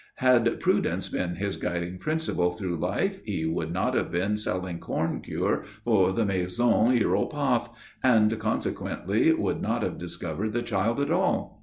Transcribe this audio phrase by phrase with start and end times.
[0.15, 5.21] Had prudence been his guiding principle through life he would not have been selling corn
[5.21, 7.69] cure for the Maison Hiéropath,
[8.01, 11.59] and consequently would not have discovered the child at all.